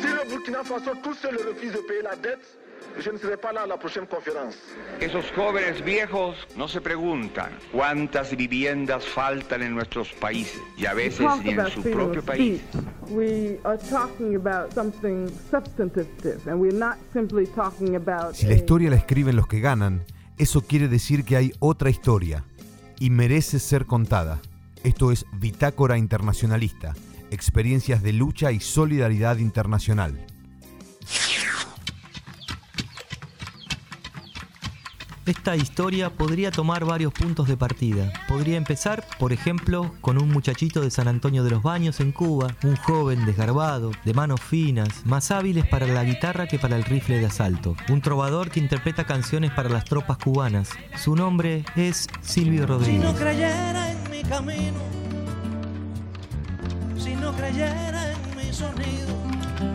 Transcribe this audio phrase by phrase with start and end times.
[0.00, 2.46] Si le Burkina Faso tout seul refuse de payer la dette,
[3.00, 4.56] je ne serai pas là à la prochaine conférence.
[5.00, 11.26] Esos jóvenes viejos no se preguntan cuántas viviendas faltan en nuestros países y a veces
[11.44, 12.60] ni en su propio país.
[13.08, 16.06] We are talking about something substantive,
[16.46, 18.34] and we're not simply talking about.
[18.34, 20.04] Si la historia la escriben los que ganan,
[20.38, 22.44] eso quiere decir que hay otra historia
[23.00, 24.40] y merece ser contada.
[24.84, 26.94] Esto es Bitácora Internacionalista,
[27.30, 30.26] experiencias de lucha y solidaridad internacional.
[35.28, 38.10] Esta historia podría tomar varios puntos de partida.
[38.28, 42.56] Podría empezar, por ejemplo, con un muchachito de San Antonio de los Baños en Cuba,
[42.62, 47.18] un joven desgarbado, de manos finas, más hábiles para la guitarra que para el rifle
[47.18, 47.76] de asalto.
[47.90, 50.70] Un trovador que interpreta canciones para las tropas cubanas.
[50.96, 53.02] Su nombre es Silvio Rodríguez.
[53.02, 54.97] Si no creyera en mi camino,
[57.30, 59.14] no creyera en mi sonido.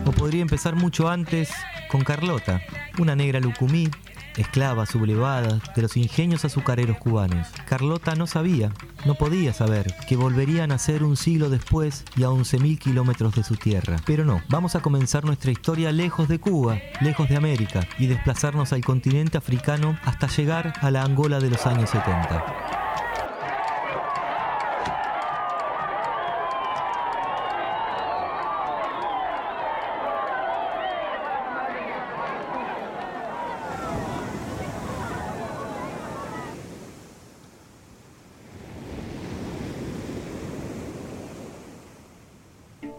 [0.06, 1.50] O podría empezar mucho antes
[1.88, 2.60] con Carlota,
[2.98, 3.88] una negra lucumí
[4.36, 7.46] esclava sublevada de los ingenios azucareros cubanos.
[7.68, 8.72] Carlota no sabía,
[9.04, 13.44] no podía saber, que volverían a ser un siglo después y a 11.000 kilómetros de
[13.44, 13.96] su tierra.
[14.04, 18.72] Pero no, vamos a comenzar nuestra historia lejos de Cuba, lejos de América, y desplazarnos
[18.72, 22.63] al continente africano hasta llegar a la Angola de los años 70.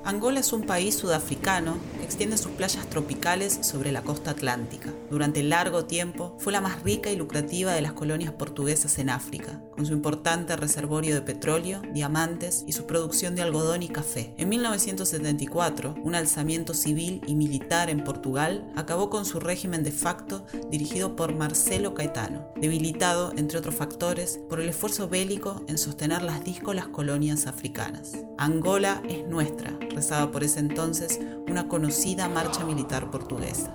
[0.06, 4.94] Angola es un país sudafricano que extiende sus playas tropicales sobre la costa atlántica.
[5.10, 9.64] Durante largo tiempo fue la más rica y lucrativa de las colonias portuguesas en África,
[9.72, 14.36] con su importante reservorio de petróleo, diamantes y su producción de algodón y café.
[14.38, 20.46] En 1974, un alzamiento civil y militar en Portugal acabó con su régimen de facto
[20.70, 26.44] dirigido por Marcelo Caetano, debilitado, entre otros factores, por el esfuerzo bélico en sostener las
[26.44, 28.14] díscolas colonias africanas.
[28.38, 33.72] Angola es nuestra, rezaba por ese entonces una conocida marcha militar portuguesa.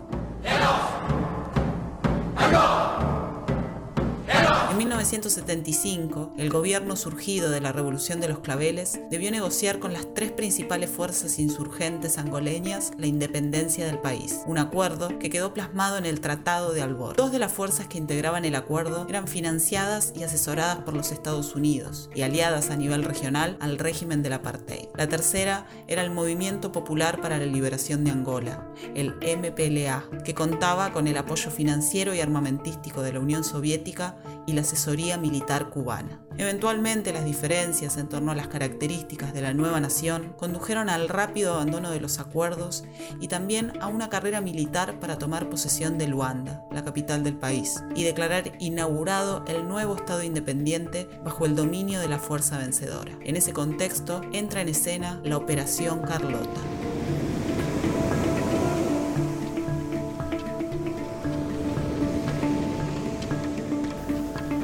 [5.01, 10.31] 1975, el gobierno surgido de la Revolución de los Claveles debió negociar con las tres
[10.31, 16.21] principales fuerzas insurgentes angoleñas la independencia del país, un acuerdo que quedó plasmado en el
[16.21, 17.17] Tratado de Albor.
[17.17, 21.55] Dos de las fuerzas que integraban el acuerdo eran financiadas y asesoradas por los Estados
[21.55, 24.89] Unidos y aliadas a nivel regional al régimen del apartheid.
[24.99, 30.93] La tercera era el Movimiento Popular para la Liberación de Angola, el MPLA, que contaba
[30.93, 36.21] con el apoyo financiero y armamentístico de la Unión Soviética y la asesoría militar cubana.
[36.37, 41.55] Eventualmente las diferencias en torno a las características de la nueva nación condujeron al rápido
[41.55, 42.85] abandono de los acuerdos
[43.21, 47.83] y también a una carrera militar para tomar posesión de Luanda, la capital del país,
[47.95, 53.13] y declarar inaugurado el nuevo Estado independiente bajo el dominio de la fuerza vencedora.
[53.23, 56.61] En ese contexto entra en escena la Operación Carlota.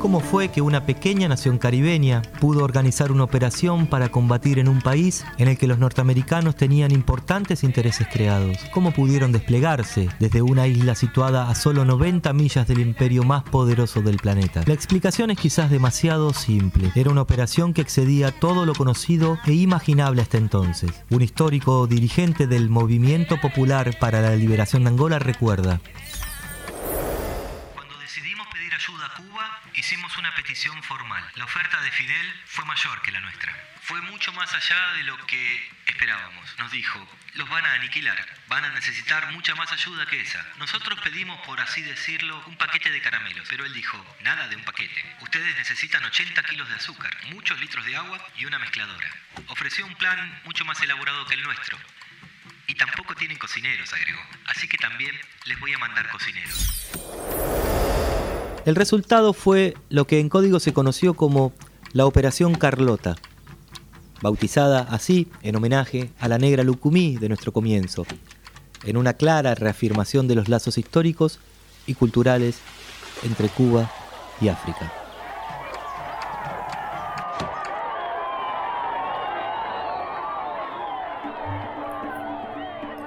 [0.01, 4.81] Cómo fue que una pequeña nación caribeña pudo organizar una operación para combatir en un
[4.81, 8.59] país en el que los norteamericanos tenían importantes intereses creados.
[8.73, 14.03] Cómo pudieron desplegarse desde una isla situada a solo 90 millas del imperio más poderoso
[14.03, 14.63] del planeta.
[14.67, 16.93] La explicación es quizás demasiado simple.
[16.95, 20.91] Era una operación que excedía todo lo conocido e imaginable hasta entonces.
[21.11, 25.81] Un histórico dirigente del Movimiento Popular para la Liberación de Angola recuerda.
[29.75, 31.25] Hicimos una petición formal.
[31.37, 33.55] La oferta de Fidel fue mayor que la nuestra.
[33.83, 36.59] Fue mucho más allá de lo que esperábamos.
[36.59, 40.45] Nos dijo, los van a aniquilar, van a necesitar mucha más ayuda que esa.
[40.59, 44.65] Nosotros pedimos, por así decirlo, un paquete de caramelos, pero él dijo, nada de un
[44.65, 45.17] paquete.
[45.21, 49.11] Ustedes necesitan 80 kilos de azúcar, muchos litros de agua y una mezcladora.
[49.49, 51.79] Ofreció un plan mucho más elaborado que el nuestro.
[52.67, 54.23] Y tampoco tienen cocineros, agregó.
[54.47, 57.46] Así que también les voy a mandar cocineros.
[58.67, 61.53] El resultado fue lo que en código se conoció como
[61.93, 63.15] la Operación Carlota,
[64.21, 68.05] bautizada así en homenaje a la negra Lucumí de nuestro comienzo,
[68.85, 71.39] en una clara reafirmación de los lazos históricos
[71.87, 72.59] y culturales
[73.23, 73.89] entre Cuba
[74.41, 75.06] y África.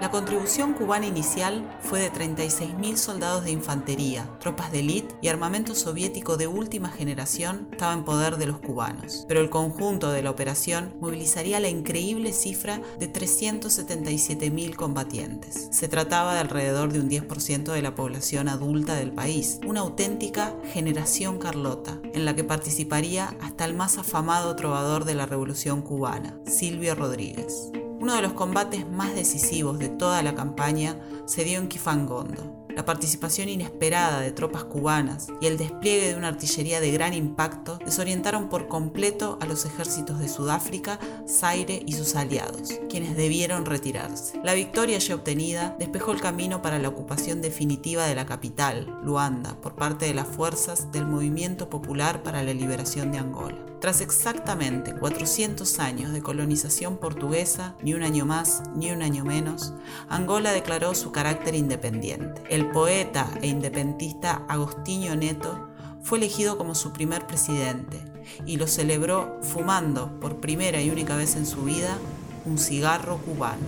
[0.10, 5.76] La contribución cubana inicial fue de 36.000 soldados de infantería, tropas de élite y armamento
[5.76, 10.32] soviético de última generación estaba en poder de los cubanos, pero el conjunto de la
[10.32, 15.68] operación movilizaría la increíble cifra de 377.000 combatientes.
[15.72, 20.56] Se trataba de alrededor de un 10% de la población adulta del país, una auténtica
[20.74, 26.40] generación Carlota, en la que participaría hasta el más afamado trovador de la Revolución cubana,
[26.48, 27.70] Silvio Rodríguez.
[28.00, 32.86] Uno de los combates más decisivos de toda la campaña se dio en Kifangondo, la
[32.86, 38.50] participación inesperada de tropas cubanas y el despliegue de una artillería de gran impacto desorientaron
[38.50, 44.40] por completo a los ejércitos de Sudáfrica, Zaire y sus aliados, quienes debieron retirarse.
[44.44, 49.60] La victoria ya obtenida despejó el camino para la ocupación definitiva de la capital, Luanda,
[49.62, 53.70] por parte de las fuerzas del Movimiento Popular para la Liberación de Angola.
[53.80, 59.74] Tras exactamente 400 años de colonización portuguesa, ni un año más ni un año menos,
[60.10, 62.42] Angola declaró su carácter independiente.
[62.66, 65.70] Poeta e independentista Agostinho Neto
[66.02, 68.00] fue elegido como su primer presidente
[68.46, 71.98] y lo celebró fumando por primera y única vez en su vida
[72.46, 73.66] un cigarro cubano.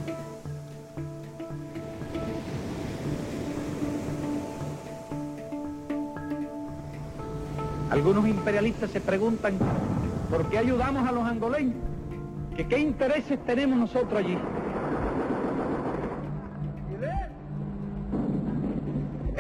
[7.90, 9.58] Algunos imperialistas se preguntan
[10.30, 11.76] por qué ayudamos a los angoleños,
[12.70, 14.38] qué intereses tenemos nosotros allí.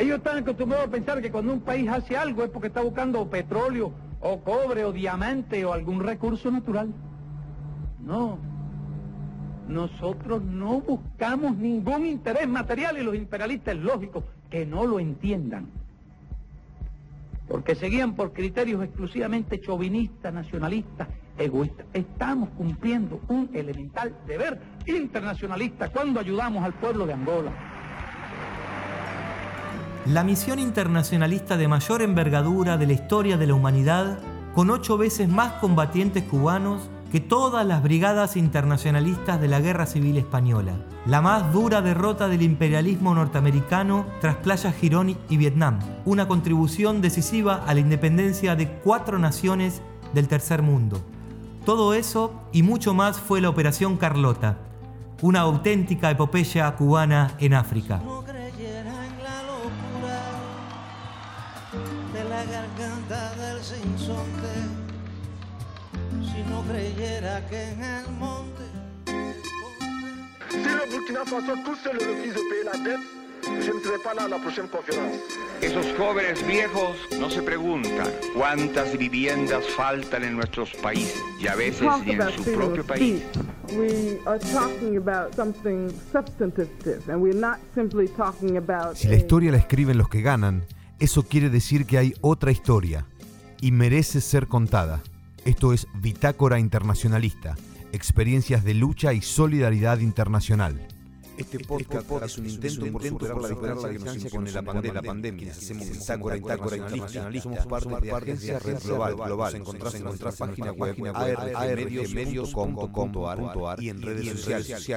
[0.01, 3.30] Ellos están acostumbrados a pensar que cuando un país hace algo es porque está buscando
[3.30, 6.92] petróleo o cobre o diamante o algún recurso natural.
[8.03, 8.39] No.
[9.68, 15.68] Nosotros no buscamos ningún interés material y los imperialistas es lógico que no lo entiendan.
[17.47, 21.86] Porque seguían por criterios exclusivamente chauvinistas, nacionalistas, egoístas.
[21.94, 27.70] Estamos cumpliendo un elemental deber internacionalista cuando ayudamos al pueblo de Angola.
[30.07, 34.18] La misión internacionalista de mayor envergadura de la historia de la humanidad,
[34.56, 40.18] con ocho veces más combatientes cubanos que todas las brigadas internacionalistas de la Guerra Civil
[40.18, 40.74] Española.
[41.06, 45.77] La más dura derrota del imperialismo norteamericano tras Playa Girón y Vietnam.
[46.06, 49.83] Una contribución decisiva a la independencia de cuatro naciones
[50.15, 51.00] del tercer mundo.
[51.63, 54.57] Todo eso y mucho más fue la Operación Carlota,
[55.21, 58.01] una auténtica epopeya cubana en África.
[66.71, 68.63] Creyera que en el monte
[70.50, 73.06] Si le Burkina Faso tout seul refuse de payer la dette,
[73.65, 75.18] je ne serai pas là à la prochaine conférence.
[75.62, 81.88] Esos jóvenes viejos no se preguntan cuántas viviendas faltan en nuestros países y a veces
[81.88, 83.21] talk ni en su propio país.
[83.21, 86.69] speech, we are talking about something substantive,
[87.07, 88.95] and we're not simply talking about.
[88.95, 90.65] Si la historia la escriben los que ganan,
[91.00, 93.06] eso quiere decir que hay otra historia
[93.62, 95.01] y merece ser contada.
[95.43, 97.57] Esto es Bitácora Internacionalista,
[97.91, 100.88] experiencias de lucha y solidaridad internacional.
[101.35, 103.01] Este podcast, es un intento por
[103.47, 104.93] superar la distancia que nos impone la pandemia.
[104.93, 105.51] La pandemia.
[105.51, 105.89] Hacemos
[106.33, 107.49] bitácora internacionalista.
[107.49, 109.15] Somos parte de la agencia Red Global.
[109.15, 109.55] Global.
[109.55, 110.95] Encontrás en nuestra página web
[111.55, 114.91] armedios.com.ar y en redes sociales.